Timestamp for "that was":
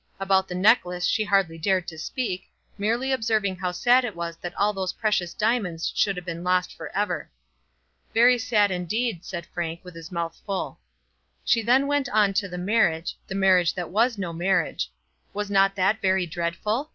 13.75-14.17